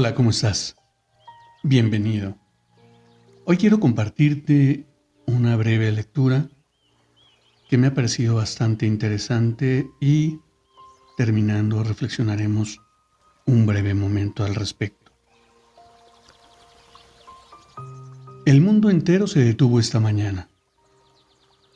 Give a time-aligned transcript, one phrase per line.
[0.00, 0.76] Hola, ¿cómo estás?
[1.64, 2.36] Bienvenido.
[3.44, 4.86] Hoy quiero compartirte
[5.26, 6.48] una breve lectura
[7.68, 10.38] que me ha parecido bastante interesante y
[11.16, 12.80] terminando reflexionaremos
[13.44, 15.10] un breve momento al respecto.
[18.46, 20.48] El mundo entero se detuvo esta mañana.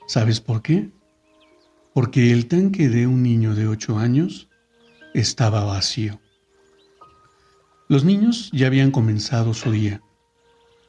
[0.07, 0.91] ¿Sabes por qué?
[1.93, 4.49] Porque el tanque de un niño de 8 años
[5.13, 6.21] estaba vacío.
[7.93, 10.01] Los niños ya habían comenzado su día.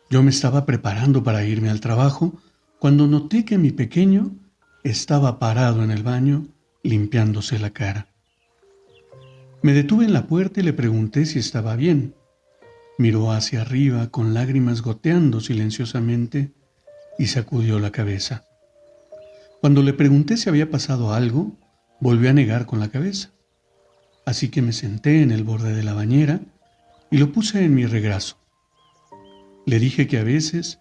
[0.09, 2.41] Yo me estaba preparando para irme al trabajo
[2.79, 4.31] cuando noté que mi pequeño
[4.85, 6.47] estaba parado en el baño
[6.81, 8.07] limpiándose la cara.
[9.61, 12.15] Me detuve en la puerta y le pregunté si estaba bien.
[12.97, 16.53] Miró hacia arriba con lágrimas goteando silenciosamente
[17.19, 18.45] y sacudió la cabeza.
[19.59, 21.51] Cuando le pregunté si había pasado algo,
[21.99, 23.31] volvió a negar con la cabeza.
[24.25, 26.39] Así que me senté en el borde de la bañera
[27.13, 28.37] y lo puse en mi regazo.
[29.67, 30.79] Le dije que a veces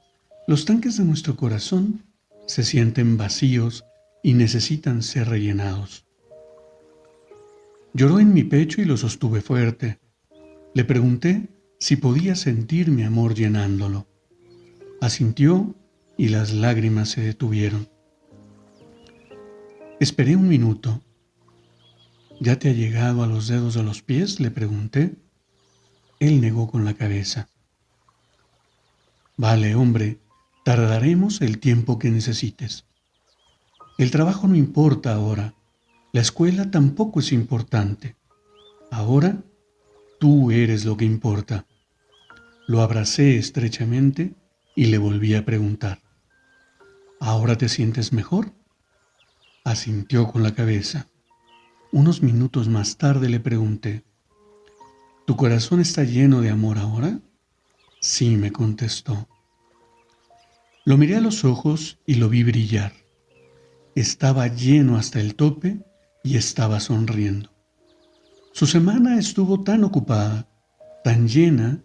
[0.49, 2.05] los tanques de nuestro corazón
[2.47, 3.85] se sienten vacíos
[4.23, 6.07] y necesitan ser rellenados.
[7.93, 9.99] Lloró en mi pecho y lo sostuve fuerte.
[10.73, 14.07] Le pregunté si podía sentir mi amor llenándolo.
[15.03, 15.75] Asintió
[16.17, 17.91] y las lágrimas se detuvieron.
[20.01, 21.03] Esperé un minuto.
[22.41, 24.41] ¿Ya te ha llegado a los dedos de los pies?
[24.41, 25.15] le pregunté.
[26.23, 27.49] Él negó con la cabeza.
[29.37, 30.21] Vale, hombre,
[30.65, 32.85] tardaremos el tiempo que necesites.
[33.99, 35.55] El trabajo no importa ahora,
[36.13, 38.15] la escuela tampoco es importante.
[38.93, 39.43] Ahora
[40.21, 41.67] tú eres lo que importa.
[42.69, 44.33] Lo abracé estrechamente
[44.77, 46.03] y le volví a preguntar.
[47.19, 48.53] ¿Ahora te sientes mejor?
[49.65, 51.09] Asintió con la cabeza.
[51.91, 54.05] Unos minutos más tarde le pregunté,
[55.25, 57.21] ¿Tu corazón está lleno de amor ahora?
[58.01, 59.29] Sí, me contestó.
[60.85, 62.93] Lo miré a los ojos y lo vi brillar.
[63.95, 65.79] Estaba lleno hasta el tope
[66.25, 67.51] y estaba sonriendo.
[68.53, 70.49] Su semana estuvo tan ocupada,
[71.05, 71.83] tan llena,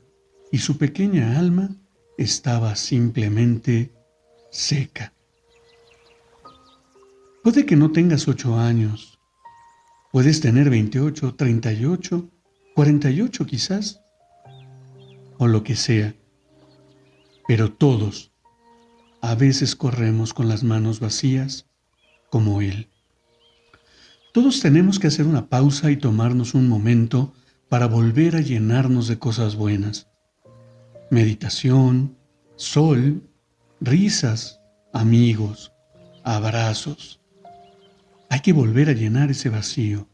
[0.52, 1.70] y su pequeña alma
[2.18, 3.94] estaba simplemente
[4.50, 5.14] seca.
[7.44, 9.20] Puede que no tengas ocho años,
[10.12, 12.30] puedes tener veintiocho, treinta y ocho
[12.78, 14.02] 48 quizás,
[15.40, 16.14] o lo que sea.
[17.48, 18.32] Pero todos
[19.20, 21.66] a veces corremos con las manos vacías
[22.30, 22.88] como Él.
[24.32, 27.34] Todos tenemos que hacer una pausa y tomarnos un momento
[27.68, 30.08] para volver a llenarnos de cosas buenas.
[31.10, 32.16] Meditación,
[32.58, 33.24] sol,
[33.82, 34.60] risas,
[34.94, 35.74] amigos,
[36.24, 37.20] abrazos.
[38.30, 40.08] Hay que volver a llenar ese vacío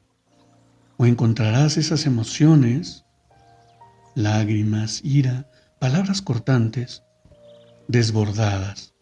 [0.98, 3.06] o encontrarás esas emociones,
[4.16, 5.50] lágrimas, ira,
[5.80, 7.04] palabras cortantes,
[7.88, 8.94] desbordadas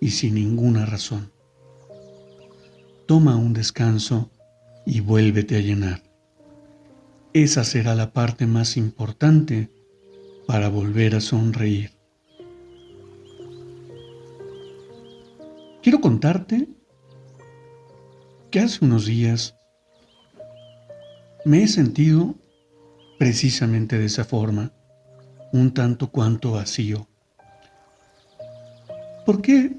[0.00, 1.32] y sin ninguna razón.
[3.06, 4.30] Toma un descanso
[4.86, 6.02] y vuélvete a llenar.
[7.32, 9.70] Esa será la parte más importante
[10.46, 11.92] para volver a sonreír.
[15.82, 16.68] Quiero contarte
[18.50, 19.56] que hace unos días
[21.44, 22.34] me he sentido
[23.18, 24.72] precisamente de esa forma,
[25.52, 27.08] un tanto cuanto vacío.
[29.26, 29.76] ¿Por qué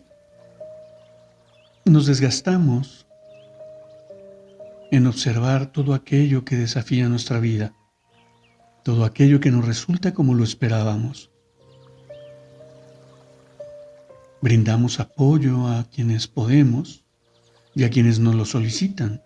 [1.86, 3.08] nos desgastamos
[4.92, 7.74] en observar todo aquello que desafía nuestra vida,
[8.84, 11.32] todo aquello que nos resulta como lo esperábamos?
[14.42, 17.06] Brindamos apoyo a quienes podemos
[17.74, 19.22] y a quienes nos lo solicitan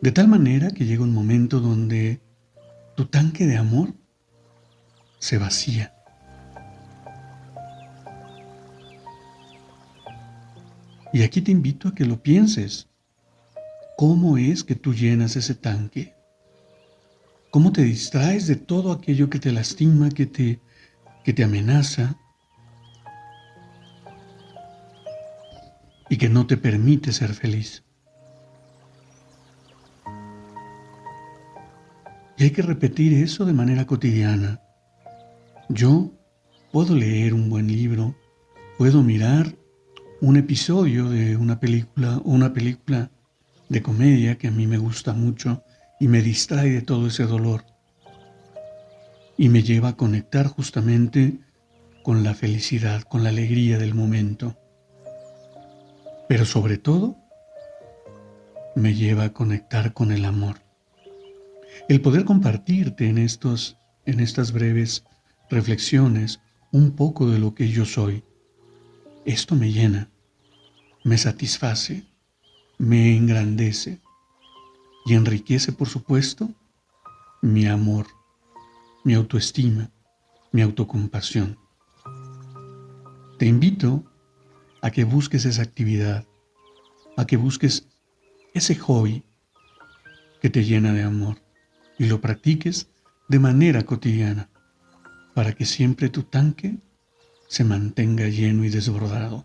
[0.00, 2.20] de tal manera que llega un momento donde
[2.96, 3.94] tu tanque de amor
[5.18, 5.94] se vacía.
[11.12, 12.88] Y aquí te invito a que lo pienses.
[13.96, 16.14] ¿Cómo es que tú llenas ese tanque?
[17.50, 20.60] ¿Cómo te distraes de todo aquello que te lastima, que te,
[21.24, 22.16] que te amenaza
[26.08, 27.82] y que no te permite ser feliz?
[32.40, 34.62] Y hay que repetir eso de manera cotidiana.
[35.68, 36.10] Yo
[36.72, 38.16] puedo leer un buen libro,
[38.78, 39.58] puedo mirar
[40.22, 43.10] un episodio de una película o una película
[43.68, 45.62] de comedia que a mí me gusta mucho
[46.00, 47.66] y me distrae de todo ese dolor
[49.36, 51.40] y me lleva a conectar justamente
[52.02, 54.56] con la felicidad, con la alegría del momento.
[56.26, 57.18] Pero sobre todo,
[58.76, 60.69] me lleva a conectar con el amor.
[61.88, 65.04] El poder compartirte en, estos, en estas breves
[65.48, 66.40] reflexiones
[66.70, 68.22] un poco de lo que yo soy,
[69.24, 70.08] esto me llena,
[71.04, 72.04] me satisface,
[72.78, 74.00] me engrandece
[75.04, 76.48] y enriquece, por supuesto,
[77.42, 78.06] mi amor,
[79.02, 79.90] mi autoestima,
[80.52, 81.58] mi autocompasión.
[83.38, 84.04] Te invito
[84.82, 86.26] a que busques esa actividad,
[87.16, 87.88] a que busques
[88.54, 89.24] ese hobby
[90.40, 91.49] que te llena de amor
[92.00, 92.88] y lo practiques
[93.28, 94.48] de manera cotidiana
[95.34, 96.78] para que siempre tu tanque
[97.46, 99.44] se mantenga lleno y desbordado.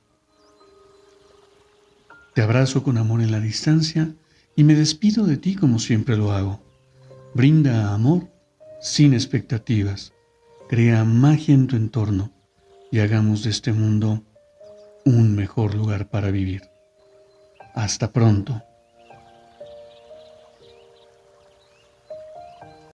[2.33, 4.15] Te abrazo con amor en la distancia
[4.55, 6.63] y me despido de ti como siempre lo hago.
[7.33, 8.29] Brinda amor
[8.79, 10.13] sin expectativas,
[10.69, 12.31] crea magia en tu entorno
[12.89, 14.23] y hagamos de este mundo
[15.03, 16.61] un mejor lugar para vivir.
[17.73, 18.63] Hasta pronto.